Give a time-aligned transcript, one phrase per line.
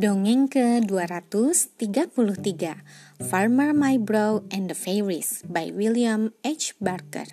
[0.00, 1.28] Dongeng ke-233
[3.28, 6.72] Farmer Mybrow and the Fairies by William H.
[6.80, 7.28] Barker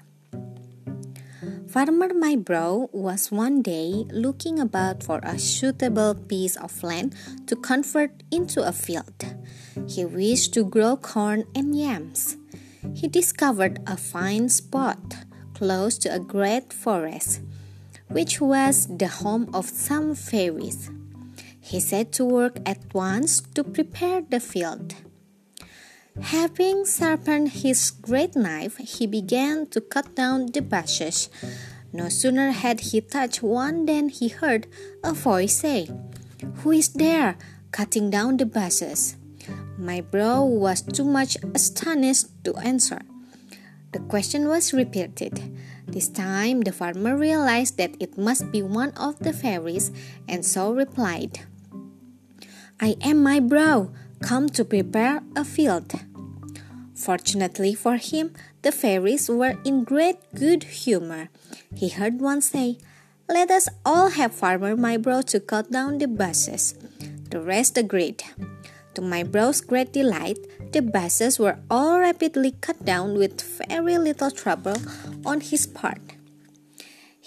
[1.71, 7.16] Farmer Mybrow was one day looking about for a suitable piece of land
[7.48, 9.15] to convert into a field.
[9.88, 12.36] He wished to grow corn and yams.
[12.91, 15.23] He discovered a fine spot
[15.55, 17.39] close to a great forest,
[18.11, 20.91] which was the home of some fairies.
[21.67, 24.95] He set to work at once to prepare the field.
[26.16, 31.27] Having sharpened his great knife, he began to cut down the bushes.
[31.91, 34.67] No sooner had he touched one than he heard
[35.03, 35.90] a voice say,
[36.63, 37.35] Who is there
[37.71, 39.18] cutting down the bushes?
[39.77, 43.02] Mybrow was too much astonished to answer.
[43.91, 45.35] The question was repeated.
[45.85, 49.91] This time the farmer realized that it must be one of the fairies
[50.29, 51.43] and so replied,
[52.79, 55.93] I am Mybrow, come to prepare a field.
[56.93, 61.29] Fortunately for him, the fairies were in great good humor.
[61.73, 62.77] He heard one say,
[63.27, 66.75] Let us all have Farmer Mybrow to cut down the bushes.
[67.31, 68.22] The rest agreed.
[68.94, 70.38] To Mybrow's great delight,
[70.72, 74.78] the bushes were all rapidly cut down with very little trouble
[75.25, 76.16] on his part.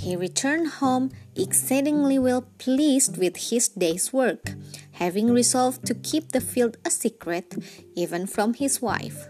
[0.01, 4.55] He returned home exceedingly well pleased with his day's work
[4.93, 7.55] having resolved to keep the field a secret
[7.97, 9.29] even from his wife.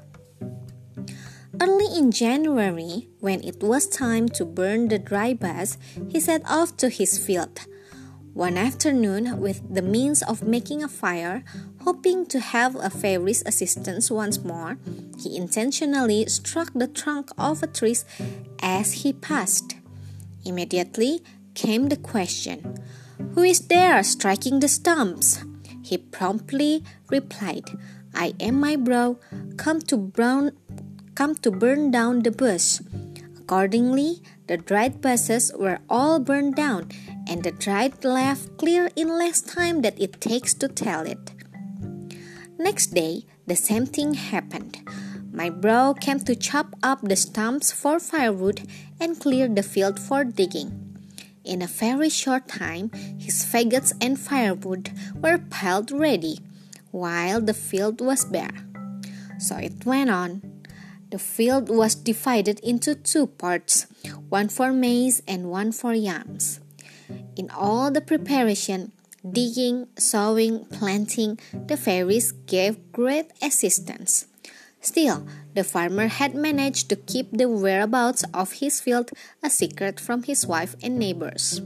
[1.61, 6.77] Early in January, when it was time to burn the dry bus, he set off
[6.79, 7.67] to his field.
[8.33, 11.43] One afternoon, with the means of making a fire,
[11.83, 14.79] hoping to have a fairy's assistance once more,
[15.19, 17.97] he intentionally struck the trunk of a tree
[18.63, 19.60] as he passed.
[20.45, 21.23] Immediately
[21.55, 22.77] came the question
[23.35, 25.45] Who is there striking the stumps?
[25.83, 27.65] He promptly replied,
[28.15, 29.19] I am Mybrow,
[29.57, 30.53] come to brown
[31.15, 32.81] come to burn down the bush.
[33.39, 36.89] Accordingly, the dried bushes were all burned down,
[37.29, 41.33] and the dried left clear in less time than it takes to tell it.
[42.59, 44.79] Next day, the same thing happened.
[45.33, 48.67] Mybrow came to chop up the stumps for firewood
[48.99, 50.99] and clear the field for digging.
[51.45, 56.41] In a very short time, his faggots and firewood were piled ready,
[56.91, 58.67] while the field was bare.
[59.39, 60.43] So it went on.
[61.11, 63.87] The field was divided into two parts,
[64.29, 66.61] one for maize and one for yams.
[67.37, 68.93] In all the preparation,
[69.29, 74.27] digging, sowing, planting, the fairies gave great assistance.
[74.81, 79.11] Still, the farmer had managed to keep the whereabouts of his field
[79.43, 81.61] a secret from his wife and neighbors.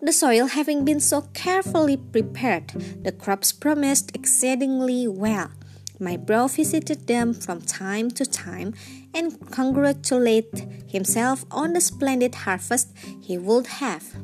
[0.00, 2.68] The soil having been so carefully prepared,
[3.02, 5.50] the crops promised exceedingly well.
[5.98, 8.74] Mybrow visited them from time to time
[9.12, 14.14] and congratulated himself on the splendid harvest he would have.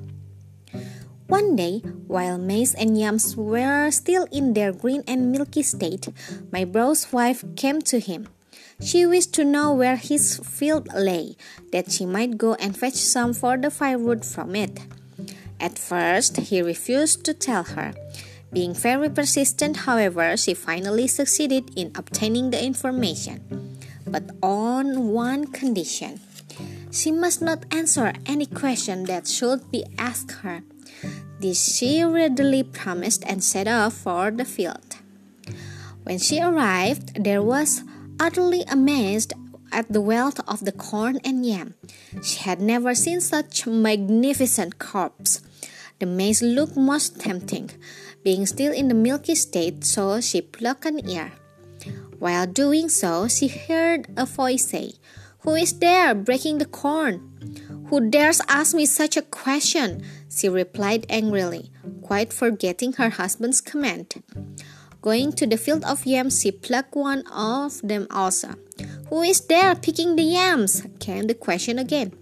[1.27, 6.09] One day, while maize and yams were still in their green and milky state,
[6.53, 8.29] Mybrow's wife came to him.
[8.81, 11.37] She wished to know where his field lay,
[11.73, 14.81] that she might go and fetch some for the firewood from it.
[15.59, 17.95] At first, he refused to tell her.
[18.53, 26.21] Being very persistent, however, she finally succeeded in obtaining the information, but on one condition.
[26.93, 30.63] She must not answer any question that should be asked her.
[31.41, 34.97] This she readily promised and set off for the field.
[36.05, 37.83] When she arrived, there was
[38.21, 39.33] utterly amazed
[39.73, 41.75] at the wealth of the corn and yam.
[42.23, 45.43] She had never seen such magnificent crops.
[45.99, 47.71] The maize looked most tempting,
[48.23, 51.33] being still in the milky state, so she plucked an ear.
[52.19, 54.93] While doing so, she heard a voice say,
[55.45, 57.21] Who is there breaking the corn?
[57.91, 60.03] Who dares ask me such a question?
[60.31, 61.71] She replied angrily,
[62.01, 64.25] quite forgetting her husband's command.
[65.03, 68.57] Going to the field of yams, she plucked one of them also.
[69.11, 70.87] Who is there picking the yams?
[70.99, 72.17] came the question again.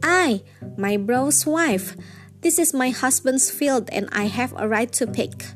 [0.00, 0.44] I,
[0.76, 1.96] Mybrow's wife.
[2.42, 5.46] This is my husband's field and I have a right to pick.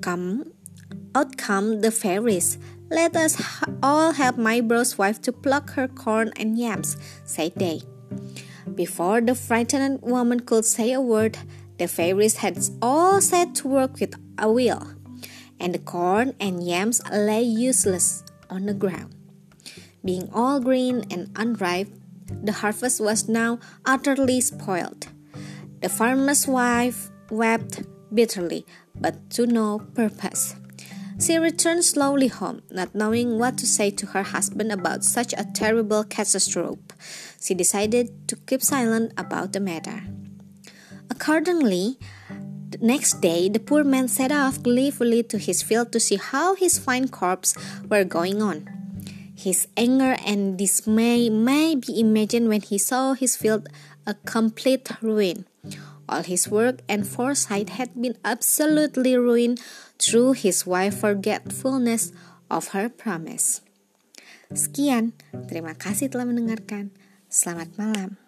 [0.00, 0.54] Come,
[1.14, 2.56] out come the fairies.
[2.90, 3.40] Let us
[3.84, 7.82] all help Mybrow's wife to pluck her corn and yams, said they.
[8.74, 11.38] Before the frightened woman could say a word,
[11.78, 14.82] the fairies had all set to work with a will,
[15.60, 19.14] and the corn and yams lay useless on the ground.
[20.04, 21.88] Being all green and unripe,
[22.26, 25.06] the harvest was now utterly spoiled.
[25.80, 27.82] The farmer's wife wept
[28.12, 28.66] bitterly,
[28.96, 30.56] but to no purpose.
[31.20, 35.44] She returned slowly home, not knowing what to say to her husband about such a
[35.44, 36.80] terrible catastrophe.
[37.38, 40.02] She decided to keep silent about the matter.
[41.10, 41.98] Accordingly,
[42.70, 46.54] the next day, the poor man set off gleefully to his field to see how
[46.54, 47.54] his fine crops
[47.86, 48.64] were going on.
[49.36, 53.68] His anger and dismay may be imagined when he saw his field
[54.06, 55.44] a complete ruin.
[56.10, 59.62] All his work and foresight had been absolutely ruined
[59.94, 62.10] through his wife's forgetfulness
[62.50, 63.62] of her promise.
[64.50, 65.14] Sekian,
[65.46, 66.90] terima kasih telah mendengarkan.
[67.30, 68.18] Selamat malam.